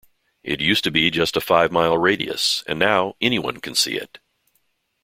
[0.41, 4.17] It used to be just a five-mile radius, and now anyone can see it.